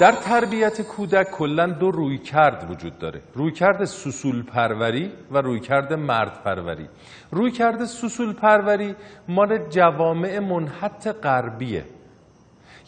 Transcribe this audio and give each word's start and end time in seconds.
در 0.00 0.12
تربیت 0.12 0.82
کودک 0.82 1.30
کلا 1.30 1.66
دو 1.66 1.90
روی 1.90 2.18
کرد 2.18 2.70
وجود 2.70 2.98
داره. 2.98 3.20
روی 3.34 3.52
کرد 3.52 3.84
سسول 3.84 4.42
پروری 4.42 5.12
و 5.30 5.38
روی 5.38 5.60
کرد 5.60 5.92
مرد 5.92 6.42
پروری 6.44 6.88
روی 7.30 7.50
کرد 7.50 7.84
سسول 7.84 8.32
پروری 8.32 8.94
مال 9.28 9.58
جوامع 9.58 10.38
منحط 10.38 11.08
غربیه. 11.08 11.84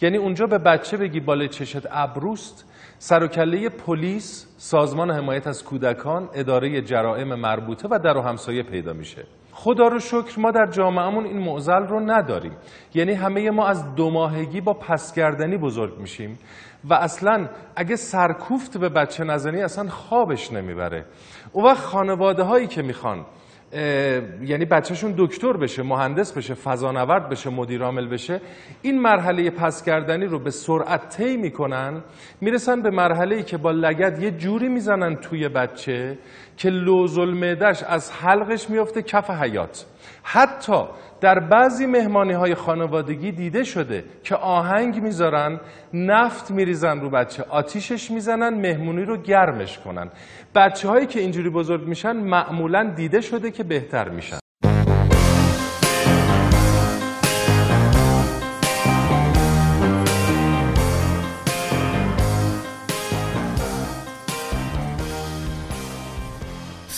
یعنی 0.01 0.17
اونجا 0.17 0.47
به 0.47 0.59
بچه 0.59 0.97
بگی 0.97 1.21
بالای 1.21 1.49
چشت 1.49 1.87
ابروست 1.91 2.65
سر 2.99 3.23
و 3.23 3.27
کله 3.27 3.69
پلیس 3.69 4.47
سازمان 4.59 5.11
حمایت 5.11 5.47
از 5.47 5.65
کودکان 5.65 6.29
اداره 6.35 6.83
جرائم 6.83 7.35
مربوطه 7.35 7.89
و 7.91 7.99
در 7.99 8.17
و 8.17 8.21
همسایه 8.21 8.63
پیدا 8.63 8.93
میشه. 8.93 9.27
خدا 9.59 9.89
رو 9.89 9.99
شکر 9.99 10.41
ما 10.41 10.51
در 10.51 10.67
جامعهمون 10.67 11.25
این 11.25 11.39
معضل 11.39 11.87
رو 11.87 12.01
نداریم. 12.01 12.57
یعنی 12.95 13.13
همه 13.13 13.51
ما 13.51 13.67
از 13.67 13.95
دو 13.95 14.11
ماهگی 14.11 14.61
با 14.61 14.75
پسگردنی 14.75 15.57
بزرگ 15.57 15.99
میشیم 15.99 16.39
و 16.85 16.95
اصلا 16.95 17.49
اگه 17.77 17.97
سرکوفت 17.97 18.79
به 18.79 18.89
بچه 18.89 19.25
نزنی 19.25 19.63
اصلا 19.63 19.89
خوابش 19.89 20.53
نمی‌بره. 20.53 21.05
اون 21.53 21.65
وقت 21.65 21.85
خانواده 21.85 22.43
هایی 22.43 22.67
که 22.67 22.83
می‌خوان 22.83 23.25
یعنی 23.73 24.65
بچهشون 24.65 25.15
دکتر 25.19 25.53
بشه 25.53 25.83
مهندس 25.83 26.33
بشه 26.33 26.55
فضانورد 26.55 27.29
بشه 27.29 27.51
مدیر 27.51 27.83
عامل 27.83 28.07
بشه 28.09 28.41
این 28.83 29.01
مرحله 29.01 29.51
پس 29.51 29.83
کردنی 29.83 30.27
رو 30.27 30.39
به 30.39 30.51
سرعت 30.51 31.17
طی 31.17 31.37
می‌کنن 31.37 32.03
می‌رسن 32.41 32.83
به 32.83 32.91
مرحله 32.91 33.37
ای 33.37 33.43
که 33.43 33.57
با 33.57 33.71
لگد 33.71 34.23
یه 34.23 34.31
جوری 34.31 34.69
می‌زنن 34.69 35.17
توی 35.17 35.49
بچه 35.49 36.19
که 36.57 36.71
لوز 36.71 37.19
المعدش 37.19 37.83
از 37.83 38.13
حلقش 38.13 38.71
میفته 38.71 39.03
کف 39.03 39.31
حیات 39.31 39.87
حتی 40.29 40.85
در 41.21 41.39
بعضی 41.39 41.87
مهمانی 41.87 42.33
های 42.33 42.55
خانوادگی 42.55 43.33
دیده 43.33 43.65
شده 43.65 44.05
که 44.23 44.37
آهنگ 44.37 45.03
می‌ذارن 45.03 45.61
نفت 45.95 46.51
میریزن 46.51 47.01
رو 47.01 47.11
بچه 47.11 47.45
آتیشش 47.49 48.11
می‌زنن 48.11 48.55
مهمونی 48.61 49.05
رو 49.05 49.17
گرمش 49.17 49.79
کنن. 49.79 50.11
بچه 50.55 50.89
هایی 50.89 51.07
که 51.07 51.21
اینجوری 51.21 51.51
بزرگ 51.51 51.89
میشن 51.89 52.17
معمولا 52.17 52.93
دیده 52.97 53.21
شده 53.21 53.51
که 53.51 53.63
بهتر 53.63 54.09
میشن. 54.09 54.39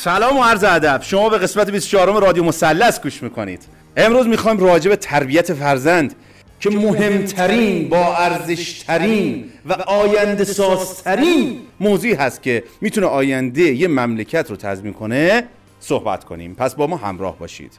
سلام 0.00 0.36
و 0.36 0.42
عرض 0.42 0.64
ادب. 0.64 1.00
شما 1.02 1.28
به 1.28 1.38
قسمت 1.38 1.70
24 1.70 2.22
رادیو 2.22 2.44
مثلث 2.44 3.00
گوش 3.00 3.22
می‌کنید. 3.22 3.62
امروز 3.96 4.26
می‌خوایم 4.26 4.58
راجع 4.58 4.90
به 4.90 4.96
تربیت 4.96 5.54
فرزند 5.54 6.14
که 6.60 6.70
مهمترین 6.70 7.88
با 7.88 8.16
ارزشترین 8.16 9.44
و 9.66 9.72
آینده 9.72 10.44
سازترین 10.44 11.60
موضوعی 11.80 12.14
هست 12.14 12.42
که 12.42 12.64
می‌تونه 12.80 13.06
آینده 13.06 13.62
یه 13.62 13.88
مملکت 13.88 14.50
رو 14.50 14.56
تضمین 14.56 14.92
کنه 14.92 15.44
صحبت 15.80 16.24
کنیم. 16.24 16.54
پس 16.54 16.74
با 16.74 16.86
ما 16.86 16.96
همراه 16.96 17.38
باشید. 17.38 17.72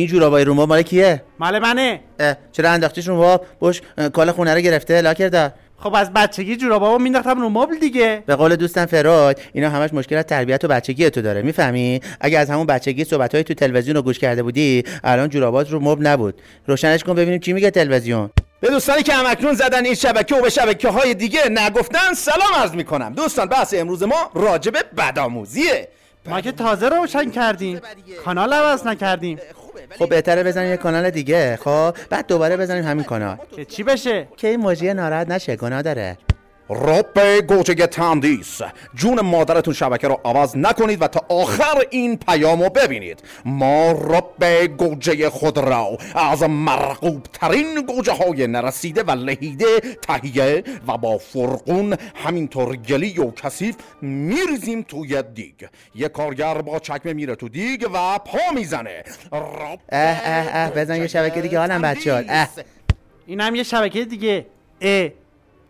این 0.00 0.08
جورابای 0.08 0.44
روما 0.44 0.66
مال 0.66 0.82
کیه؟ 0.82 1.22
مال 1.38 1.58
منه. 1.58 2.00
چرا 2.52 2.70
انداختیش 2.70 3.08
رو 3.08 3.40
بوش 3.58 3.80
کال 4.12 4.30
خونه 4.30 4.54
رو 4.54 4.60
گرفته. 4.60 5.00
لاکر 5.00 5.28
دا 5.28 5.52
خب 5.78 5.94
از 5.94 6.12
بچگی 6.12 6.56
جورابامو 6.56 6.98
مینداختم 6.98 7.40
رو 7.40 7.48
مبل 7.48 7.78
دیگه. 7.78 8.22
به 8.26 8.36
قول 8.36 8.56
دوستم 8.56 8.86
فراد 8.86 9.40
اینا 9.52 9.70
همش 9.70 9.92
مشکل 9.92 10.16
از 10.16 10.24
تربیت 10.24 10.64
و 10.64 10.68
بچگی 10.68 11.10
تو 11.10 11.22
داره. 11.22 11.42
می‌فهمی؟ 11.42 12.00
اگه 12.20 12.38
از 12.38 12.50
همون 12.50 12.66
بچگی 12.66 13.04
صحبت 13.04 13.34
های 13.34 13.44
تو 13.44 13.54
تلویزیون 13.54 13.96
رو 13.96 14.02
گوش 14.02 14.18
کرده 14.18 14.42
بودی 14.42 14.84
الان 15.04 15.28
جورابات 15.28 15.70
رو 15.70 15.80
مبل 15.80 16.06
نبود. 16.06 16.42
روشنش 16.66 17.04
کن 17.04 17.14
ببینیم 17.14 17.40
چی 17.40 17.52
میگه 17.52 17.70
تلویزیون. 17.70 18.30
به 18.60 18.68
دوستانی 18.68 19.02
که 19.02 19.12
همکنون 19.12 19.54
زدن 19.54 19.84
این 19.84 19.94
شبکه 19.94 20.34
و 20.34 20.42
به 20.42 20.50
شبکه 20.50 20.88
های 20.88 21.14
دیگه 21.14 21.40
نگفتن 21.50 22.14
سلام 22.14 22.54
عرض 22.56 22.74
می‌کنم. 22.74 23.12
دوستان 23.12 23.46
بحث 23.46 23.74
امروز 23.74 24.02
ما 24.02 24.30
راجب 24.34 24.74
بدآموزیه. 24.98 25.88
ما 26.26 26.40
که 26.40 26.52
تازه 26.52 26.88
روشن 26.88 27.30
کردیم. 27.30 27.80
کانال 28.24 28.52
عوض 28.52 28.86
نکردیم. 28.86 29.38
خب 29.98 30.08
بهتره 30.08 30.42
بزنیم 30.42 30.70
یه 30.70 30.76
کانال 30.76 31.10
دیگه. 31.10 31.58
خب 31.64 31.94
بعد 32.10 32.26
دوباره 32.26 32.56
بزنیم 32.56 32.84
همین 32.84 33.04
کانال. 33.04 33.36
که 33.56 33.64
چی 33.64 33.82
بشه؟ 33.82 34.28
که 34.36 34.48
این 34.48 34.60
موجی 34.60 34.94
ناراحت 34.94 35.28
نشه 35.30 35.56
گناه 35.56 35.82
داره. 35.82 36.18
رب 36.70 37.40
گوجه 37.46 37.86
تندیس. 37.86 38.60
جون 38.94 39.20
مادرتون 39.20 39.74
شبکه 39.74 40.08
رو 40.08 40.20
عوض 40.24 40.56
نکنید 40.56 41.02
و 41.02 41.06
تا 41.06 41.24
آخر 41.28 41.84
این 41.90 42.16
پیامو 42.16 42.68
ببینید. 42.68 43.22
ما 43.44 43.92
رب 43.92 44.66
گوجه 44.66 45.30
خود 45.30 45.58
را 45.58 45.98
از 46.14 46.42
مرقوب 46.42 47.22
ترین 47.32 47.86
گوجه 47.86 48.12
های 48.12 48.46
نرسیده 48.46 49.02
و 49.02 49.10
لهیده 49.10 49.80
تهیه 49.80 50.64
و 50.88 50.98
با 50.98 51.18
فرقون 51.18 51.96
همینطور 52.14 52.76
گلی 52.76 53.18
و 53.18 53.30
کثیف 53.30 53.76
میریزیم 54.02 54.82
توی 54.82 55.22
دیگ. 55.22 55.54
یه 55.94 56.08
کارگر 56.08 56.54
با 56.54 56.78
چکمه 56.78 57.12
میره 57.12 57.34
تو 57.34 57.48
دیگ 57.48 57.86
و 57.94 58.18
پا 58.18 58.38
می‌زنه. 58.54 59.04
اه 59.32 59.70
اه 59.92 60.48
اه 60.52 60.70
بزن 60.70 60.96
یه 60.96 61.06
شبکه 61.06 61.40
دیگه 61.40 61.58
حالم 61.58 61.82
بچه 61.82 62.24
اه. 62.28 62.48
این 63.26 63.40
هم 63.40 63.54
یه 63.54 63.62
شبکه 63.62 64.04
دیگه. 64.04 64.46
اه. 64.80 65.08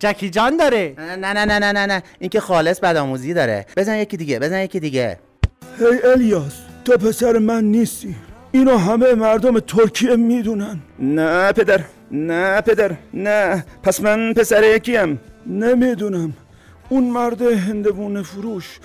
جکی 0.01 0.31
جان 0.31 0.57
داره. 0.57 0.95
نه 0.99 1.17
نه 1.17 1.45
نه 1.45 1.59
نه 1.59 1.73
نه 1.73 1.87
نه. 1.87 2.03
این 2.19 2.31
که 2.31 2.41
خالص 2.41 2.81
بدآموزی 2.81 3.35
داره. 3.35 3.67
بزن 3.77 3.97
یکی 3.97 4.17
دیگه 4.17 4.39
بزن 4.39 4.61
یکی 4.63 4.81
دیگه. 4.81 5.19
هی 5.79 6.11
الیاس 6.13 6.55
تو 6.85 6.97
پسر 6.97 7.39
من 7.39 7.65
نیستی. 7.65 8.15
اینو 8.53 8.77
همه 8.77 9.15
مردم 9.15 9.61
ترکیه 9.61 10.17
می‌دونن. 10.17 10.79
نه 10.99 11.53
پدر 11.53 11.81
نه 12.11 12.61
پدر 12.61 12.93
نه. 13.15 13.65
پس 13.83 14.01
من 14.01 14.35
پسر 14.35 14.77
یکیم. 14.77 15.21
نمی‌دونم. 15.47 16.33
اون 16.89 17.05
مرد 17.05 17.43
هندوون 17.43 18.23
فروش 18.23 18.79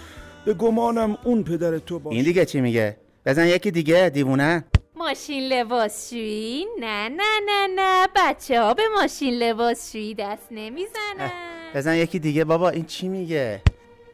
به 0.46 0.54
گمانم 0.54 1.18
اون 1.24 1.44
پدر 1.44 1.78
تو 1.78 2.00
باشه. 2.00 2.16
این 2.16 2.26
دیگه 2.26 2.46
چی 2.46 2.62
میگه؟ 2.62 2.98
بزن 3.26 3.48
یکی 3.48 3.72
دیگه 3.72 4.10
دیوونه. 4.14 4.64
ماشین 4.98 5.44
لباسشویی؟ 5.48 6.66
نه 6.80 7.10
نه 7.10 7.40
نه 7.46 7.68
نه. 7.76 8.08
بچه 8.16 8.62
ها 8.62 8.74
به 8.74 8.84
ماشین 8.96 9.34
لباسشویی 9.34 10.14
دست 10.14 10.48
نمی‌زنن. 10.52 11.32
بزن 11.76 11.96
یکی 11.96 12.20
دیگه. 12.20 12.44
بابا 12.44 12.70
این 12.70 12.86
چی 12.86 13.08
میگه؟ 13.08 13.62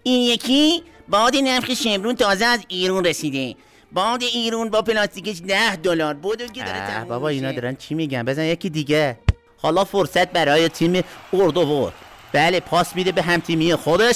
این 0.03 0.21
یکی 0.21 0.83
باد 1.09 1.35
نفخ 1.35 1.73
شمرون 1.73 2.15
تازه 2.15 2.45
از 2.45 2.59
ایرون 2.67 3.05
رسیده. 3.05 3.55
باد 3.91 4.23
ایرون 4.23 4.69
با 4.69 4.81
پلاستیکش 4.81 5.41
ده 5.47 5.75
دلار. 5.75 6.13
بود 6.13 6.51
که 6.51 6.63
داره 6.63 7.05
بابا 7.05 7.27
اینا 7.29 7.51
دارن 7.51 7.75
چی 7.75 7.95
میگن؟ 7.95 8.23
بزن 8.23 8.43
یکی 8.43 8.69
دیگه. 8.69 9.19
حالا 9.57 9.83
فرصت 9.83 10.31
برای 10.31 10.69
تیم 10.69 11.03
اردوور 11.33 11.93
بله 12.33 12.59
پاس 12.59 12.95
میده 12.95 13.11
به 13.11 13.21
هم 13.21 13.39
تیمی 13.39 13.75
خودش. 13.75 14.15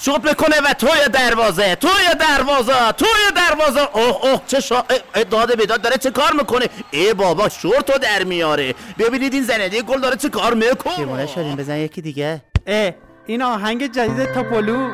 شوت 0.00 0.22
بکنه 0.22 0.56
و 0.64 0.74
توی 0.74 1.08
دروازه 1.12 1.74
توی 1.74 1.90
دروازه 2.20 2.92
توی 2.92 3.08
دروازه. 3.36 3.88
اوه 3.92 4.24
اوه 4.24 4.40
چه 4.46 4.60
شا... 4.60 4.84
داده 5.30 5.56
بیداد 5.56 5.80
داره 5.80 5.96
چه 5.96 6.10
کار 6.10 6.32
می‌کنه؟ 6.32 6.66
ای 6.90 7.14
بابا 7.14 7.48
شورتو 7.48 7.98
در 7.98 8.24
میاره. 8.24 8.74
ببینید 8.98 9.34
این 9.34 9.42
زنده 9.42 9.82
گل 9.82 10.00
داره 10.00 10.16
چه 10.16 10.28
کار 10.28 10.54
می‌کنه؟ 10.54 10.96
دیوانه 10.96 11.26
شدیم 11.26 11.56
بزن 11.56 11.76
یکی 11.76 12.02
دیگه. 12.02 12.42
اه 12.66 12.92
این 13.26 13.42
آهنگ 13.42 13.92
جدید 13.92 14.32
توپولو 14.34 14.88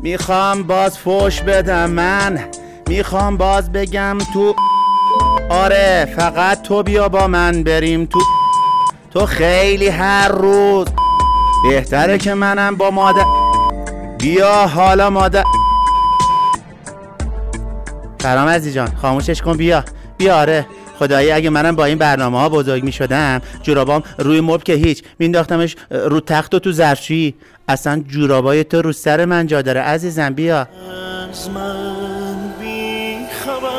می‌خوام 0.00 0.62
باز 0.62 0.98
فوش 0.98 1.40
بدم 1.40 1.90
من. 1.90 2.48
می‌خوام 2.88 3.36
باز 3.36 3.72
بگم 3.72 4.18
تو 4.32 4.54
آره 5.50 6.14
فقط 6.16 6.62
تو 6.62 6.82
بیا 6.82 7.08
با 7.08 7.26
من 7.26 7.62
بریم 7.62 8.04
تو 8.06 8.20
تو 9.10 9.26
خیلی 9.26 9.88
هر 9.88 10.28
روز. 10.28 10.86
بهتره 11.70 12.18
که 12.18 12.34
منم 12.34 12.76
با 12.76 12.90
مادر. 12.90 13.24
بیا 14.18 14.66
حالا 14.66 15.10
مادر. 15.10 15.44
فرامزی 18.20 18.72
جان. 18.72 18.88
خاموشش 19.02 19.42
کن 19.42 19.56
بیا. 19.56 19.84
بیا 20.18 20.36
آره. 20.36 20.66
خدایی 20.98 21.30
اگه 21.30 21.50
منم 21.50 21.76
با 21.76 21.84
این 21.84 21.98
برنامه 21.98 22.38
ها 22.38 22.48
بزرگ 22.48 22.84
می 22.84 22.92
شدم 22.92 23.40
جورابام 23.62 24.02
روی 24.18 24.40
مب 24.40 24.62
که 24.62 24.72
هیچ. 24.72 25.02
مینداختمش 25.18 25.76
رو 25.90 26.20
تخت 26.20 26.54
و 26.54 26.58
تو 26.58 26.72
ظرفشویی 26.72 27.34
اصلا 27.68 28.02
جورابای 28.08 28.64
تو 28.64 28.82
رو 28.82 28.92
سر 28.92 29.24
من 29.24 29.46
جا 29.46 29.62
داره 29.62 29.80
عزیزم. 29.80 30.34
بیا. 30.34 30.68
از 31.30 31.50
من 31.50 32.36
بی 32.60 33.16
خبر. 33.44 33.78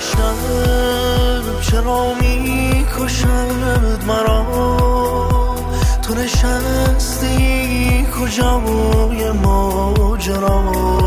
شب 0.00 1.94
کشد 3.04 4.04
مرا. 4.06 4.46
تو 6.02 6.14
نشستی 6.14 8.06
کجا 8.20 8.58
بوی 8.58 9.30
ماجرا؟ 9.30 11.03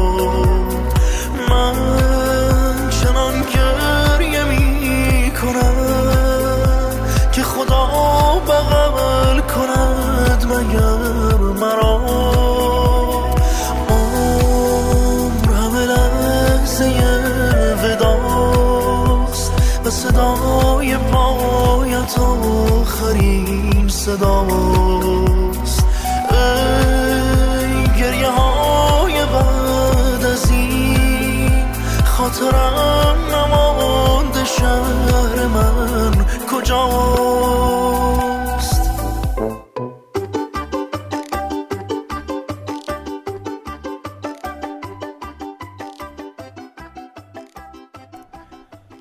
صداست. 24.17 25.85
ای 26.31 27.83
گریه 27.99 28.29
های 28.29 29.13
بعد 29.25 30.25
از 30.25 30.51
این 30.51 31.65
خاطرم 32.05 33.17
نمانده 33.31 34.45
شهر 34.45 35.47
من 35.47 36.25
کجاست. 36.51 37.17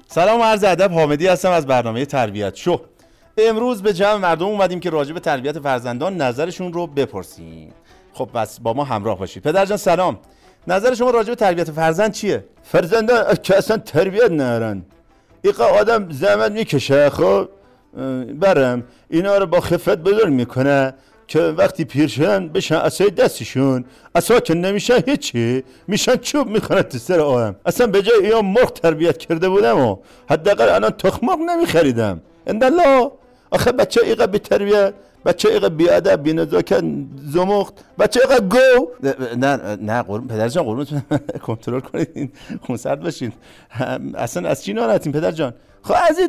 سلام 0.09 0.43
عرض 0.43 0.65
ادب 0.65 0.93
حامدی 0.93 1.27
هستم 1.27 1.51
از 1.51 1.67
برنامه 1.67 2.05
تربیت 2.07 2.57
شو. 2.57 2.81
امروز 3.39 3.83
به 3.83 3.93
جمع 3.93 4.15
مردم 4.15 4.47
اومدیم 4.47 4.81
که 4.81 4.91
راجع 4.91 5.13
به 5.13 5.21
تربیت 5.21 5.59
فرزندان 5.59 6.17
نظرشون 6.17 6.73
رو 6.73 6.87
بپرسیم. 6.87 7.73
خب 8.13 8.29
بس 8.35 8.61
با 8.61 8.73
ما 8.73 8.85
همراه 8.85 9.19
باشید. 9.19 9.43
پدر 9.43 9.65
جان 9.67 9.77
سلام. 9.77 10.19
نظر 10.69 10.95
شما 10.95 11.11
راجع 11.11 11.29
به 11.29 11.35
تربیت 11.35 11.71
فرزند 11.71 12.13
چیه؟ 12.13 12.45
فرزندان 12.63 13.35
که 13.43 13.57
اصلا 13.57 13.77
تربیت 13.77 14.31
نرن 14.31 14.83
ایقا 15.43 15.65
آدم 15.65 16.11
زحمت 16.11 16.53
می‌کشه 16.53 17.11
خب؟ 17.11 17.49
برم. 18.35 18.85
اینا 19.11 19.39
رو 19.39 19.47
با 19.47 19.61
خفت 19.61 19.89
بزرگ 19.89 20.33
می‌کنه 20.33 20.95
که 21.27 21.41
وقتی 21.41 21.85
پیر 21.85 22.09
شدن 22.09 22.49
بشن 22.49 22.75
اصای 22.75 23.11
دستشون. 23.11 23.85
اصلا 24.15 24.41
که 24.41 24.55
نمیشن 24.55 25.03
هیچی. 25.07 25.65
میشن 25.89 26.17
چوب 26.17 26.49
می‌کنه 26.49 26.83
تو 26.83 26.99
سر 26.99 27.21
آدم. 27.21 27.57
اصلا 27.67 27.87
به 27.87 28.03
جای 28.03 28.25
یا 28.29 28.43
مرغ 28.43 28.73
تربیت 28.73 29.19
کرده 29.19 29.49
بودم 29.49 29.79
و 29.79 29.97
حداقل 30.31 30.69
الان 30.69 30.91
تخمق 30.91 31.39
نمیخریدم. 31.39 32.23
اندالله. 32.47 33.11
آخه 33.51 33.73
بچه 33.73 34.01
ایقا 34.05 34.27
بی 34.27 34.39
تربیت 34.39 34.95
بچه 35.27 35.49
ایقا 35.49 35.69
بی 35.69 35.89
ادب 35.89 36.23
بی 36.23 36.33
نزاکت 36.33 36.85
زمخت. 37.33 37.75
بچه 37.99 38.21
ایقا 38.21 38.39
گو. 38.47 38.89
نه 39.37 39.77
نه 39.77 40.03
قربون 40.03 40.29
پدر 40.29 40.49
جان 40.49 40.65
قربونتون 40.65 41.03
کنترل 41.47 41.81
کنید 41.81 42.11
این 42.15 42.33
خونسرد 42.63 43.01
باشین 43.01 43.33
اصلا 44.15 44.49
از 44.49 44.65
چی 44.65 44.73
ناراحتین 44.73 45.13
پدر 45.13 45.31
جان؟ 45.31 45.55
خب 45.83 45.95
از 46.11 46.21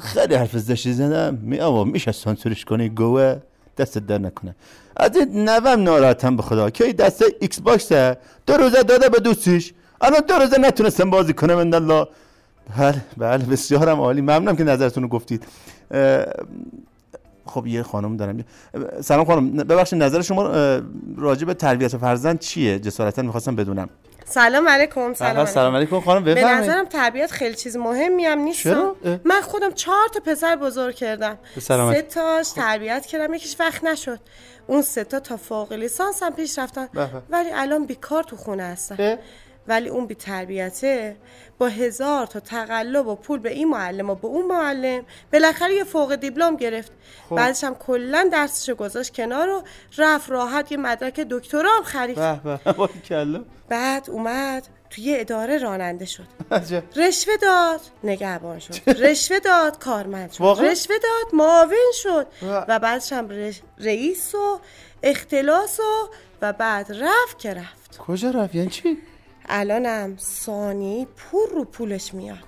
خیلی 0.00 0.34
حرف 0.34 0.56
زشتی 0.56 0.92
زدم. 0.92 1.38
می 1.42 1.60
آوا 1.60 1.84
میشه 1.84 2.12
سانسورش 2.12 2.64
کنی؟ 2.64 2.88
گوه. 2.88 3.36
دست 3.78 3.98
در 3.98 4.18
نکنه. 4.18 4.54
از 4.96 5.16
این 5.16 5.48
نوم 5.48 5.82
ناراحتم 5.82 6.36
به 6.36 6.42
خدا. 6.42 6.70
که 6.70 6.92
دست 6.92 7.24
ایکس 7.40 7.60
باکسه؟ 7.60 8.16
دو 8.46 8.56
روزه 8.56 8.82
داده 8.82 9.08
به 9.08 9.20
دوستش 9.20 9.72
الان 10.00 10.20
دو 10.28 10.34
روزه 10.34 10.58
نتونستم 10.58 11.10
بازی 11.10 11.32
کنم 11.32 11.74
الله 11.74 12.06
بله 12.78 13.00
بله 13.16 13.44
بسیارم 13.44 14.00
عالی. 14.00 14.20
ممنونم 14.20 14.56
که 14.56 14.64
نظرتون 14.64 15.02
رو 15.02 15.08
گفتید 15.08 15.46
خب 17.46 17.66
یه 17.66 17.82
خانم 17.82 18.16
دارم. 18.16 18.44
سلام 19.00 19.24
خانم. 19.24 19.56
ببخشید 19.56 20.02
نظر 20.02 20.22
شما 20.22 20.50
راجع 21.16 21.46
به 21.46 21.54
تربیت 21.54 21.96
فرزند 21.96 22.38
چیه؟ 22.38 22.78
جسارتا 22.78 23.22
می‌خواستم 23.22 23.56
بدونم. 23.56 23.88
سلام 24.24 24.68
علیکم 24.68 25.14
سلام, 25.14 25.32
سلام 25.32 25.46
سلام 25.46 25.76
علیکم. 25.76 26.00
خانم. 26.00 26.24
به 26.24 26.34
بفرمایید 26.34 26.70
نظرم 26.70 26.84
تربیت 26.84 27.30
خیلی 27.30 27.54
چیز 27.54 27.76
مهمی 27.76 28.24
هم 28.24 28.38
نیست. 28.38 28.66
من 29.24 29.40
خودم 29.42 29.70
چهار 29.72 30.08
تا 30.14 30.20
پسر 30.20 30.56
بزرگ 30.56 30.94
کردم. 30.94 31.38
به. 31.54 31.60
سه 31.94 32.02
تاش 32.02 32.50
تربیت 32.50 33.06
کردم. 33.06 33.34
یکیش 33.34 33.56
وقت 33.60 33.84
نشد. 33.84 34.18
اون 34.66 34.82
سه 34.82 35.04
تا 35.04 35.20
تا 35.20 35.36
فوق 35.36 35.72
لیسانس 35.72 36.22
هم 36.22 36.32
پیش 36.32 36.58
رفتن. 36.58 36.86
به 36.92 37.06
به. 37.06 37.22
ولی 37.30 37.50
الان 37.54 37.86
بیکار 37.86 38.22
تو 38.22 38.36
خونه 38.36 38.62
هستن. 38.62 39.18
ولی 39.68 39.88
اون 39.88 40.06
بی 40.06 40.14
تربیته 40.14 41.16
با 41.58 41.68
هزار 41.68 42.26
تا 42.26 42.40
تقلب 42.40 43.06
و 43.06 43.14
پول 43.16 43.38
به 43.38 43.50
این 43.50 43.68
معلم 43.68 44.10
و 44.10 44.14
به 44.14 44.26
اون 44.28 44.46
معلم. 44.46 45.04
بالاخره 45.32 45.74
یه 45.74 45.84
فوق 45.84 46.14
دیپلم 46.14 46.56
گرفت. 46.56 46.92
خب. 47.30 47.36
بعدش 47.36 47.64
هم 47.64 47.74
کلا 47.74 48.28
درسشو 48.32 48.74
گذاشت 48.74 49.14
کنار 49.14 49.48
و 49.48 49.62
رفت 49.98 50.30
راحت 50.30 50.72
یه 50.72 50.78
مدرک 50.78 51.20
دکترا 51.20 51.70
هم 51.76 51.82
خرید. 51.82 52.16
به 52.16 52.40
به. 52.44 52.72
باریکلا 52.78 53.44
بعد 53.68 54.10
اومد 54.10 54.66
توی 54.90 55.04
یه 55.04 55.20
اداره 55.20 55.58
راننده 55.58 56.04
شد. 56.04 56.24
رشوه 56.96 57.36
داد 57.36 57.80
نگهبان 58.04 58.58
شد. 58.58 58.74
رشوه 58.90 59.38
داد 59.38 59.78
کارمند 59.78 60.32
شد؟ 60.32 60.42
رشوه 60.60 60.96
داد 60.98 61.34
معاون 61.34 61.92
شد. 62.02 62.26
و- 62.42 62.64
و 62.68 62.78
بعدش 62.78 63.12
هم 63.12 63.28
رش- 63.28 63.62
رئیس 63.78 64.34
و 64.34 64.58
اختلاس 65.02 65.80
و 65.80 66.08
و 66.42 66.52
بعد 66.52 66.92
رفت 66.92 67.38
که 67.38 67.54
رفت. 67.54 67.98
کجا 67.98 68.30
رفت؟ 68.30 68.54
یعنی 68.54 68.70
چی؟ 68.70 68.98
الانم 69.48 70.16
ثانی 70.18 71.06
پول 71.16 71.48
رو 71.54 71.64
پولش 71.64 72.14
میاد. 72.14 72.38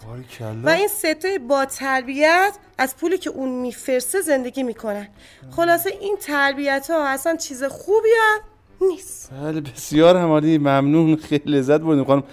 و 0.64 0.68
این 0.68 0.88
ستای 0.88 1.38
با 1.38 1.64
تربیت 1.64 2.52
از 2.78 2.96
پولی 2.96 3.18
که 3.18 3.30
اون 3.30 3.48
میفرسه 3.48 4.20
زندگی 4.20 4.62
می‌کنن. 4.62 5.08
خلاصه 5.50 5.90
این 6.00 6.16
تربیت 6.16 6.90
ها 6.90 7.08
اصلا 7.08 7.36
چیز 7.36 7.64
خوبی 7.64 8.08
هم 8.20 8.40
نیست. 8.88 9.30
بله 9.32 9.60
بسیار 9.60 10.16
هم 10.16 10.28
عالی 10.28 10.58
ممنون 10.58 11.16
خیلی 11.16 11.42
لذت 11.46 11.80
بردیم. 11.80 12.04
خانم 12.04 12.24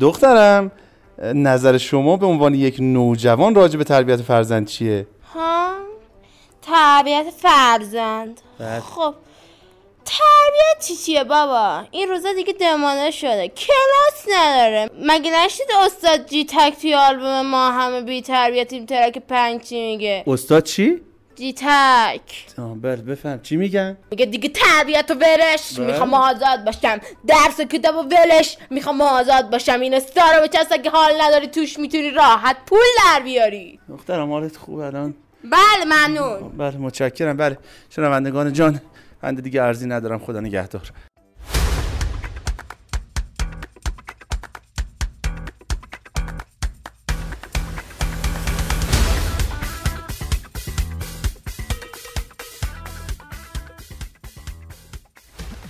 دخترم 0.00 0.72
نظر 1.22 1.78
شما 1.78 2.16
به 2.16 2.26
عنوان 2.26 2.54
یک 2.54 2.76
نوجوان 2.80 3.54
راجع 3.54 3.78
به 3.78 3.84
تربیت 3.84 4.22
فرزند 4.22 4.66
چیه؟ 4.66 5.06
ها 5.34 5.72
تربیت 6.62 7.26
فرزند. 7.30 8.40
بله. 8.58 8.80
خب 8.80 9.14
تربیت 10.08 10.86
چی 10.86 10.96
چیه 10.96 11.24
بابا؟ 11.24 11.84
این 11.90 12.08
روزا 12.08 12.32
دیگه 12.32 12.52
دمانه 12.52 13.10
شده. 13.10 13.48
کلاس 13.48 14.36
نداره. 14.38 14.90
مگه 15.00 15.44
نشید 15.44 15.66
استاد 15.84 16.26
جی 16.26 16.44
تک 16.44 16.80
توی 16.80 16.94
آلبوم 16.94 17.46
ما 17.46 17.70
همه 17.70 18.00
بی 18.00 18.22
تربیتیم 18.22 18.86
ترک 18.86 19.18
پنج 19.18 19.62
چی 19.62 19.80
میگه؟ 19.80 20.24
استاد 20.26 20.62
چی؟ 20.62 21.00
جی 21.36 21.52
تک. 21.52 22.56
بله 22.82 22.96
بفهم. 22.96 23.42
چی 23.42 23.56
میگن؟ 23.56 23.96
میگه 24.10 24.26
دیگه 24.26 24.48
تربیت 24.48 25.10
و 25.10 25.14
ولش 25.14 25.78
می‌خوام 25.78 26.14
آزاد 26.14 26.64
باشم. 26.64 27.00
درس 27.26 27.60
و 27.60 27.64
کتاب 27.64 27.96
و 27.96 28.02
ولش. 28.02 28.56
می‌خوام 28.70 29.00
آزاد 29.00 29.50
باشم. 29.50 29.80
این 29.80 29.94
استارا 29.94 30.40
به 30.40 30.48
چست 30.48 30.82
که 30.82 30.90
حال 30.90 31.22
نداری 31.22 31.46
توش 31.46 31.78
می‌تونی 31.78 32.10
راحت 32.10 32.56
پول 32.66 32.78
در 33.04 33.20
بیاری. 33.20 33.80
دخترم 33.88 34.32
حالت 34.32 34.56
خوب 34.56 34.78
الان. 34.78 35.14
بله 35.44 35.84
ممنون. 35.84 36.48
بله 36.58 36.76
متشکرم. 36.76 37.36
بله 37.36 37.58
شنوندگان 37.90 38.52
جان. 38.52 38.80
بنده 39.20 39.42
دیگه 39.42 39.62
ارزی 39.62 39.86
ندارم 39.86 40.18
خدا 40.18 40.40
نگهدار. 40.40 40.92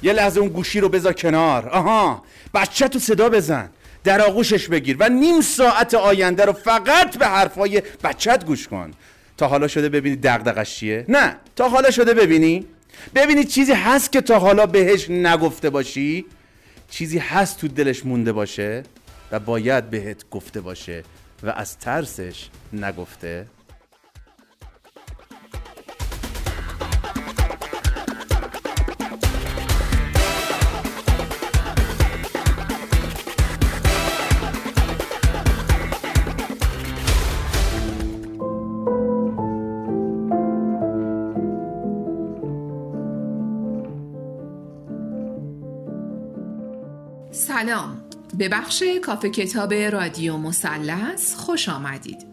یه 0.02 0.12
لحظه 0.12 0.40
اون 0.40 0.48
گوشی 0.48 0.80
رو 0.80 0.88
بذار 0.88 1.12
کنار. 1.12 1.68
آها 1.68 2.22
بچه 2.54 2.88
تو 2.88 2.98
صدا 2.98 3.28
بزن. 3.28 3.70
در 4.04 4.20
آغوشش 4.20 4.68
بگیر 4.68 4.96
و 5.00 5.08
نیم 5.08 5.40
ساعت 5.40 5.94
آینده 5.94 6.44
رو 6.44 6.52
فقط 6.52 7.18
به 7.18 7.26
حرفای 7.26 7.82
بچت 8.04 8.44
گوش 8.44 8.68
کن. 8.68 8.90
تا 9.36 9.48
حالا 9.48 9.68
شده 9.68 9.88
ببینی 9.88 10.16
دغدغش 10.16 10.76
چیه؟ 10.76 11.04
نه 11.08 11.36
تا 11.56 11.68
حالا 11.68 11.90
شده 11.90 12.14
ببینی. 12.14 12.66
ببینی 13.14 13.44
چیزی 13.44 13.72
هست 13.72 14.12
که 14.12 14.20
تا 14.20 14.38
حالا 14.38 14.66
بهش 14.66 15.10
نگفته 15.10 15.70
باشی 15.70 16.26
چیزی 16.90 17.18
هست 17.18 17.60
تو 17.60 17.68
دلش 17.68 18.06
مونده 18.06 18.32
باشه 18.32 18.82
و 19.32 19.40
باید 19.40 19.90
بهت 19.90 20.30
گفته 20.30 20.60
باشه 20.60 21.02
و 21.42 21.50
از 21.50 21.78
ترسش 21.78 22.48
نگفته. 22.72 23.46
سلام 47.38 48.02
به 48.38 48.48
بخش 48.48 48.82
کافه 49.02 49.30
کتاب 49.30 49.74
رادیو 49.74 50.36
مثلث 50.36 51.34
خوش 51.34 51.68
آمدید 51.68 52.26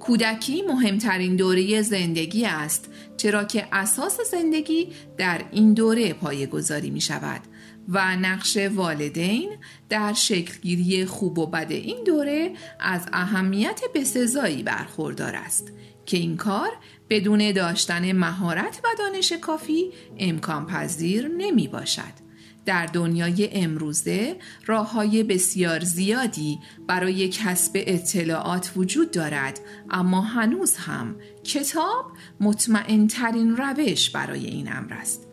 کودکی 0.00 0.62
مهمترین 0.62 1.36
دوره 1.36 1.82
زندگی 1.82 2.46
است 2.46 2.88
چرا 3.16 3.44
که 3.44 3.68
اساس 3.72 4.20
زندگی 4.30 4.92
در 5.16 5.44
این 5.50 5.74
دوره 5.74 6.12
پایگذاری 6.12 6.90
می 6.90 7.00
شود 7.00 7.40
و 7.88 8.16
نقش 8.16 8.56
والدین 8.56 9.50
در 9.88 10.12
شکلگیری 10.12 11.04
خوب 11.04 11.38
و 11.38 11.46
بد 11.46 11.72
این 11.72 12.04
دوره 12.04 12.52
از 12.80 13.06
اهمیت 13.12 13.80
بسزایی 13.94 14.62
برخوردار 14.62 15.36
است 15.36 15.72
که 16.06 16.16
این 16.16 16.36
کار 16.36 16.70
بدون 17.10 17.52
داشتن 17.52 18.12
مهارت 18.12 18.80
و 18.84 18.88
دانش 18.98 19.32
کافی 19.32 19.92
امکان 20.18 20.66
پذیر 20.66 21.28
نمی 21.28 21.68
باشد. 21.68 22.27
در 22.68 22.86
دنیای 22.86 23.48
امروزه 23.52 24.36
راه 24.66 24.92
های 24.92 25.22
بسیار 25.22 25.84
زیادی 25.84 26.58
برای 26.86 27.28
کسب 27.28 27.70
اطلاعات 27.74 28.72
وجود 28.76 29.10
دارد 29.10 29.60
اما 29.90 30.20
هنوز 30.20 30.76
هم 30.76 31.16
کتاب 31.44 32.04
مطمئن 32.40 33.06
ترین 33.06 33.56
روش 33.56 34.10
برای 34.10 34.46
این 34.46 34.72
امر 34.72 34.92
است. 34.92 35.26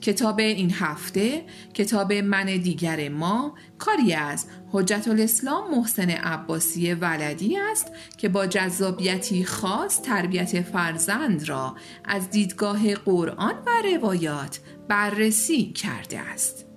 کتاب 0.00 0.38
این 0.38 0.70
هفته 0.70 1.44
کتاب 1.74 2.12
من 2.12 2.46
دیگر 2.46 3.08
ما 3.08 3.54
کاری 3.78 4.12
از 4.12 4.46
حجت 4.72 5.08
الاسلام 5.08 5.70
محسن 5.70 6.10
عباسی 6.10 6.94
ولدی 6.94 7.58
است 7.58 7.92
که 8.18 8.28
با 8.28 8.46
جذابیتی 8.46 9.44
خاص 9.44 10.02
تربیت 10.02 10.62
فرزند 10.62 11.48
را 11.48 11.76
از 12.04 12.30
دیدگاه 12.30 12.94
قرآن 12.94 13.54
و 13.66 13.70
روایات 13.94 14.60
بررسی 14.88 15.72
کرده 15.72 16.18
است. 16.18 16.69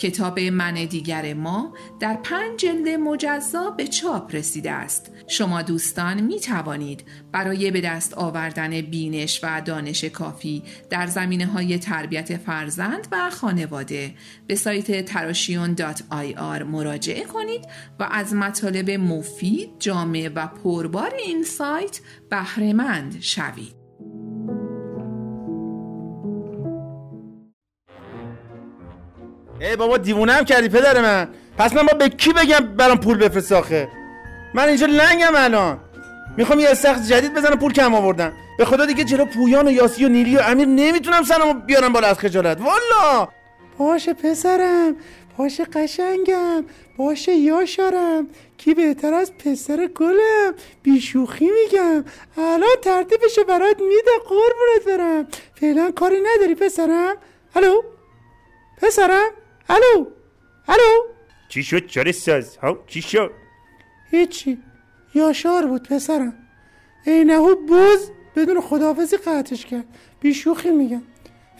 کتاب 0.00 0.40
من 0.40 0.74
دیگر 0.74 1.34
ما 1.34 1.74
در 2.00 2.14
پنج 2.14 2.60
جلد 2.60 2.88
مجزا 2.88 3.70
به 3.70 3.86
چاپ 3.86 4.34
رسیده 4.34 4.70
است. 4.70 5.12
شما 5.26 5.62
دوستان 5.62 6.20
می 6.20 6.40
توانید 6.40 7.04
برای 7.32 7.70
به 7.70 7.80
دست 7.80 8.14
آوردن 8.14 8.80
بینش 8.80 9.40
و 9.42 9.60
دانش 9.60 10.04
کافی 10.04 10.62
در 10.90 11.06
زمینه 11.06 11.46
های 11.46 11.78
تربیت 11.78 12.36
فرزند 12.36 13.08
و 13.12 13.30
خانواده 13.30 14.14
به 14.46 14.54
سایت 14.54 15.04
تراشیون 15.04 15.74
مراجعه 16.62 17.24
کنید 17.24 17.66
و 17.98 18.08
از 18.10 18.34
مطالب 18.34 18.90
مفید، 18.90 19.70
جامع 19.78 20.30
و 20.34 20.46
پربار 20.46 21.14
این 21.14 21.44
سایت 21.44 22.00
بهرهمند 22.30 23.20
شوید. 23.20 23.79
ای 29.60 29.76
بابا 29.76 29.96
دیوونه 29.96 30.32
هم 30.32 30.44
کردی 30.44 30.68
پدر 30.68 31.02
من. 31.02 31.28
پس 31.58 31.72
من 31.72 31.82
با 31.82 31.98
به 31.98 32.08
کی 32.08 32.32
بگم 32.32 32.60
برام 32.60 32.98
پول 33.00 33.18
بفرست 33.18 33.52
آخه؟ 33.52 33.88
من 34.54 34.68
اینجا 34.68 34.86
لنگم 34.86 35.32
الان. 35.36 35.80
می‌خوام 36.36 36.60
یه 36.60 36.68
استخر 36.68 36.98
جدید 36.98 37.34
بزنم 37.34 37.58
پول 37.58 37.72
کم 37.72 37.94
آوردم. 37.94 38.32
به 38.58 38.64
خدا 38.64 38.86
دیگه 38.86 39.04
جلو 39.04 39.24
پویان 39.24 39.68
و 39.68 39.70
یاسی 39.70 40.04
و 40.04 40.08
نیلی 40.08 40.36
و 40.36 40.40
امیر 40.40 40.68
نمی‌تونم 40.68 41.22
سنمو 41.22 41.54
بیارم 41.54 41.92
بالا 41.92 42.06
از 42.06 42.18
خجالت. 42.18 42.58
والا! 42.60 43.28
باشه 43.78 44.14
پسرم 44.14 44.96
باشه 45.36 45.64
قشنگم 45.64 46.64
باشه 46.96 47.32
یاشارم. 47.32 48.26
کی 48.58 48.74
بهتر 48.74 49.14
از 49.14 49.32
پسر 49.38 49.86
گلم؟ 49.86 50.54
بیشوخی 50.82 51.50
میگم. 51.50 52.04
الان 52.38 52.76
ترتیبشو 52.82 53.44
برات 53.44 53.76
میده 53.80 54.10
قربونت 54.28 54.98
برم. 54.98 55.26
فعلا 55.60 55.90
کاری 55.90 56.20
نداری 56.20 56.54
پسرم؟ 56.54 57.16
الو؟ 57.56 57.82
پسرم؟ 58.82 59.30
الو 59.70 60.06
الو 60.68 60.92
چی 61.48 61.62
شد 61.62 61.86
چاره 61.86 62.12
ساز؟ 62.12 62.56
ها؟ 62.56 62.78
چی 62.86 63.02
شد؟ 63.02 63.30
هیچی. 64.10 64.58
یاشار 65.14 65.66
بود 65.66 65.88
پسرم. 65.88 66.34
اینهو 67.06 67.54
بوز 67.54 68.10
بدون 68.36 68.60
خداحافظی 68.60 69.16
قطعش 69.16 69.66
کرد. 69.66 69.84
بیشوخی 70.20 70.70
میگم. 70.70 71.02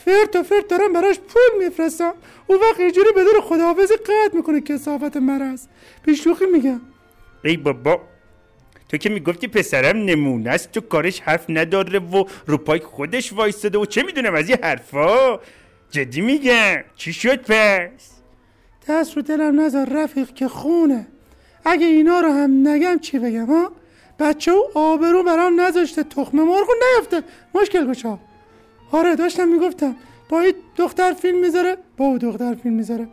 فرد 0.05 0.37
و 0.37 0.43
فرد 0.43 0.67
دارم 0.67 0.93
براش 0.93 1.19
پول 1.19 1.65
میفرستم. 1.65 2.15
او 2.47 2.57
وقت 2.57 2.81
اینجوری 2.81 3.09
بدون 3.13 3.41
خداحافظی 3.41 3.95
قطع 3.95 4.37
می‌کنه 4.37 4.61
کسافت 4.61 5.17
مرز 5.17 5.67
بیشوخی 6.05 6.47
میگم. 6.47 6.81
ای 7.45 7.57
بابا 7.57 8.01
تو 8.89 8.97
که 8.97 9.09
می‌گفتی 9.09 9.49
پسرم 9.49 9.97
نمونه 9.97 10.51
است 10.51 10.73
تو 10.73 10.81
کارش 10.81 11.21
حرف 11.21 11.45
نداره 11.49 11.99
و 11.99 12.25
رو 12.47 12.59
پای 12.59 12.81
خودش 12.81 13.33
وایستده 13.33 13.79
و 13.79 13.87
چه 13.87 14.03
می‌دونم 14.03 14.35
از 14.35 14.49
این 14.49 14.59
حرفا؟ 14.63 15.41
جدی 15.91 16.21
میگم. 16.21 16.85
چی 16.97 17.13
شد 17.13 17.43
پس؟ 17.43 18.11
دست 18.89 19.17
رو 19.17 19.23
دلم 19.23 19.61
نذار 19.61 19.89
رفیق 19.89 20.35
که 20.35 20.49
خونه. 20.49 21.07
اگه 21.65 21.87
اینا 21.87 22.21
رو 22.21 22.33
هم 22.33 22.69
نگم 22.69 22.99
چی 22.99 23.19
بگم 23.19 23.47
ها؟ 23.47 23.73
بچه 24.19 24.53
و 24.53 24.63
آبرو 24.75 25.23
برام 25.23 25.61
نذاشته 25.61 26.03
تخم 26.03 26.39
مرغو 26.39 26.73
نیفته 26.97 27.23
مشکل 27.55 27.87
گشا. 27.87 28.19
آره 28.93 29.17
داشتم 29.17 29.49
می‌گفتم 29.49 29.97
با 30.29 30.41
این 30.41 30.55
دختر 30.77 31.13
فیلم 31.13 31.39
می‌ذاره 31.39 31.77
با 31.97 32.05
او 32.05 32.19
دختر 32.19 32.55
فیلم 32.55 32.75
می‌ذاره. 32.75 33.09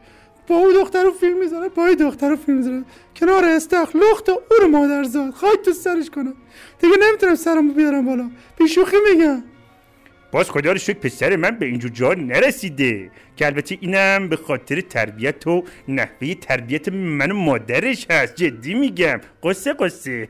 با 0.48 0.56
او 0.56 0.74
دختر 0.74 1.04
رو 1.04 1.12
فیلم 1.12 1.38
می‌ذاره 1.38 1.70
با 1.70 1.86
این 1.86 1.96
دختر 1.96 2.30
رو 2.30 2.36
فیلم 2.36 2.58
می‌ذاره. 2.58 2.84
کنار 3.16 3.46
استخ 3.46 3.96
لخت 3.96 4.30
و 4.30 4.32
او 4.32 4.58
رو 4.62 4.68
مادر 4.68 5.04
زاد 5.04 5.34
تو 5.66 5.74
سرش 5.74 6.10
کنه 6.10 6.34
دیگه 6.80 6.96
نمی‌تونم 7.08 7.36
سرمو 7.36 7.74
بیارم 7.74 8.06
بالا. 8.06 8.30
بیشوخی 8.58 8.98
میگم. 9.10 9.44
باز 10.32 10.50
خدا 10.50 10.72
رو 10.72 10.78
شکر 10.78 11.00
پسر 11.00 11.36
من 11.36 11.52
به 11.52 11.66
اینجور 11.66 11.92
جا 11.92 12.14
نرسیده. 12.14 13.10
که 13.36 13.46
البته 13.46 13.78
اینم 13.82 14.28
به 14.28 14.36
خاطر 14.36 14.82
تربیت 14.82 15.48
و 15.48 15.64
نحوه 15.88 16.34
تربیت 16.34 16.90
من 16.90 17.32
و 17.32 17.36
مادرش 17.36 18.08
هست. 18.10 18.36
جدی 18.36 18.74
میگم. 18.74 19.22
قصه 19.44 19.74
قصه. 19.74 20.28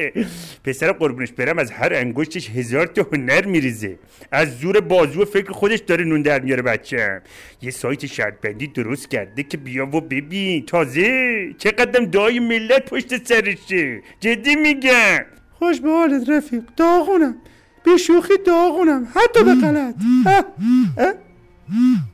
پسر 0.64 0.92
قربونش 0.92 1.32
برم. 1.32 1.58
از 1.58 1.70
هر 1.70 1.94
انگشتش 1.94 2.50
هزار 2.50 2.86
تا 2.86 3.06
هنر 3.12 3.44
میریزه. 3.44 3.98
از 4.32 4.58
زور 4.58 4.80
بازو 4.80 5.22
و 5.22 5.24
فکر 5.24 5.52
خودش 5.52 5.78
داره 5.78 6.04
نون 6.04 6.22
در 6.22 6.40
میاره 6.40 6.62
بچم. 6.62 7.20
یه 7.62 7.70
سایت 7.70 8.06
شرط 8.06 8.40
بندی 8.40 8.66
درست 8.66 9.10
کرده 9.10 9.42
که 9.42 9.56
بیا 9.56 9.86
و 9.86 10.00
ببین. 10.00 10.66
تازه 10.66 11.52
چقدر 11.58 12.00
دعای 12.00 12.38
ملت 12.38 12.90
پشت 12.90 13.26
سرشه. 13.26 14.02
جدی 14.20 14.56
میگم. 14.56 15.24
خوش 15.52 15.80
به 15.80 15.88
حالت 15.88 16.28
رفیق. 16.28 16.62
داغونم. 16.76 17.36
به 17.84 17.96
شوخی 17.96 18.34
داغونم. 18.46 19.08
حتی 19.14 19.44
به 19.44 19.54
غلط. 19.54 19.94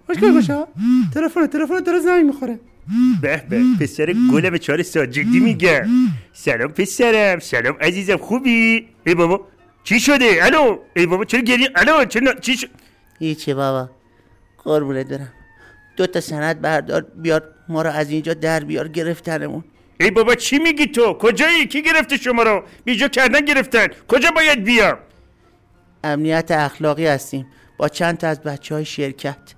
مشکل 0.08 0.32
گوشا 0.32 0.66
تلفن 1.14 1.46
تلفن 1.46 1.80
داره 1.80 1.98
زنگ 1.98 2.24
می‌خوره. 2.24 2.58
به 3.22 3.44
به. 3.50 3.62
پسر 3.80 4.14
گلم 4.32 4.56
چهار 4.58 4.82
ساجدی 4.82 5.40
میگم 5.40 5.82
سلام 6.32 6.68
پسرم 6.72 7.38
سلام 7.38 7.76
عزیزم 7.80 8.16
خوبی؟ 8.16 8.88
ای 9.06 9.14
بابا 9.14 9.46
چی 9.84 10.00
شده؟ 10.00 10.38
الو 10.42 10.78
ای 10.96 11.06
بابا 11.06 11.24
چرا 11.24 11.40
گریه؟ 11.40 11.70
الو 11.74 12.04
چرا 12.04 12.34
چی 12.34 12.56
شد 12.56 12.68
هیچی 13.18 13.54
بابا 13.54 13.90
قربونت 14.64 15.08
برم. 15.08 15.32
دو 15.96 16.06
تا 16.06 16.20
سند 16.20 16.60
بردار 16.60 17.02
بیار 17.02 17.42
ما 17.68 17.82
رو 17.82 17.90
از 17.90 18.10
اینجا 18.10 18.34
در 18.34 18.60
بیار 18.64 18.88
گرفتنمون. 18.88 19.64
ای 20.00 20.10
بابا 20.10 20.34
چی 20.34 20.58
میگی 20.58 20.86
تو؟ 20.86 21.14
کجایی؟ 21.14 21.66
کی 21.66 21.82
گرفته 21.82 22.16
شما 22.16 22.42
رو؟ 22.42 22.62
بیجا 22.84 23.08
کردن 23.08 23.40
گرفتن. 23.40 23.86
کجا 24.08 24.30
باید 24.30 24.64
بیام؟ 24.64 24.98
امنیت 26.12 26.50
اخلاقی 26.50 27.06
هستیم. 27.06 27.46
با 27.76 27.88
چند 27.88 28.18
تا 28.18 28.28
از 28.28 28.40
بچه 28.40 28.74
های 28.74 28.84
شرکت. 28.84 29.54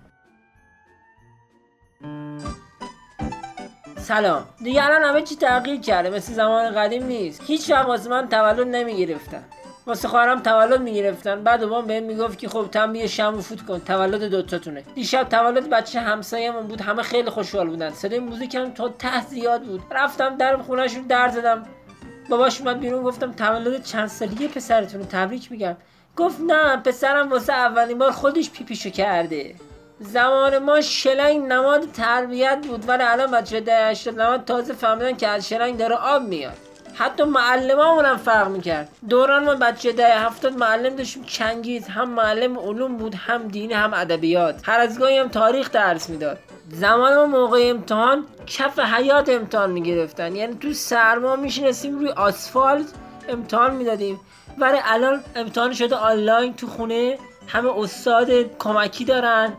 سلام. 3.97 4.45
دیگه 4.65 4.85
الان 4.85 5.03
همه 5.03 5.23
چی 5.23 5.37
تغییر 5.37 5.81
کرده. 5.81 6.11
مثل 6.11 6.33
زمان 6.33 6.75
قدیم 6.75 7.07
نیست. 7.07 7.43
هیچ 7.47 7.71
وقت 7.71 7.87
واسه 7.87 8.11
من 8.11 8.29
تولد 8.29 8.67
نمی‌گرفتن. 8.67 9.45
واسه 9.87 10.09
خواهرم 10.09 10.41
تولد 10.41 10.83
می‌گرفتن. 10.83 11.43
بعد 11.43 11.61
بابام 11.61 11.87
بهم 11.87 12.03
می‌گفت 12.03 12.39
که 12.39 12.49
خب 12.49 12.69
تم 12.73 12.93
بیا 12.93 13.07
شم 13.07 13.35
و 13.39 13.41
فوت 13.41 13.67
کن. 13.67 13.79
تولد 13.79 14.23
دوتاتونه 14.23 14.81
دیشب 14.95 15.29
تولد 15.29 15.71
بچه 15.71 16.01
همسایه‌مون 16.01 16.67
بود. 16.67 16.81
همه 16.81 17.03
خیلی 17.03 17.31
خوشحال 17.31 17.69
بودن. 17.69 17.91
صدای 17.91 18.19
موزیکم 18.19 18.71
تا 18.71 18.89
ته 18.89 19.27
زیاد 19.27 19.63
بود. 19.63 19.83
رفتم 19.91 20.37
در 20.37 20.57
خونهشون 20.57 21.03
در 21.03 21.29
زدم. 21.29 21.63
باباش 22.31 22.61
اومد 22.61 22.81
بیرون. 22.81 23.03
گفتم 23.03 23.33
تولد 23.33 23.83
چند 23.83 24.07
سالی 24.07 24.49
پسرتون 24.49 25.03
تبریک 25.03 25.53
میگم. 25.53 25.77
گفت 26.19 26.41
نه 26.41 26.77
پسرم 26.77 27.31
واسه 27.31 27.53
اولین 27.53 27.99
بار 27.99 28.11
خودش 28.11 28.51
پیپیشو 28.51 28.91
کرده. 28.91 29.55
زمان 30.01 30.59
ما 30.59 30.81
شلنگ 30.81 31.47
نماد 31.53 31.93
تربیت 31.93 32.59
بود 32.69 32.89
ولی 32.89 33.03
الان 33.03 33.31
بچه 33.31 33.61
ده 33.61 33.87
هشتاد 33.87 34.21
نماد 34.21 34.45
تازه 34.45 34.73
فهمیدن 34.73 35.17
که 35.17 35.29
از 35.29 35.49
شلنگ 35.49 35.77
داره 35.77 35.95
آب 35.95 36.23
میاد. 36.23 36.57
حتی 36.95 37.23
معلم 37.23 37.81
هم 37.81 38.17
فرق 38.17 38.49
می‌کرد. 38.49 38.89
دوران 39.09 39.45
ما 39.45 39.55
بچه 39.55 39.93
ده 39.93 40.19
هفتاد 40.19 40.53
معلم 40.53 40.97
داشتیم 40.97 41.25
چنگیز 41.25 41.89
هم 41.89 42.11
معلم 42.11 42.59
علوم 42.59 42.97
بود 42.97 43.15
هم 43.15 43.49
دینی 43.49 43.73
هم 43.73 43.95
ادبیات. 43.95 44.61
هر 44.69 44.81
از 44.81 44.99
گاهی 44.99 45.19
هم 45.19 45.29
تاریخ 45.29 45.71
درس 45.71 46.11
می‌داد. 46.11 46.39
زمان 46.71 47.17
ما 47.17 47.27
موقع 47.27 47.71
امتحان 47.71 48.27
کف 48.47 48.79
حیات 48.79 49.29
امتحان 49.29 49.71
می‌گرفتن. 49.71 50.37
یعنی 50.37 50.55
تو 50.55 50.73
سرما 50.73 51.37
میشنستیم 51.37 51.99
روی 51.99 52.09
آسفالت 52.09 52.87
امتحان 53.29 53.75
می‌دادیم. 53.75 54.21
ولی 54.61 54.79
الان 54.85 55.21
امتحان 55.37 55.73
شده 55.75 55.97
آنلاین 55.97 56.55
تو 56.55 56.67
خونه. 56.67 57.19
همه 57.49 57.79
استاد 57.79 58.31
کمکی 58.59 59.05
دارن. 59.05 59.53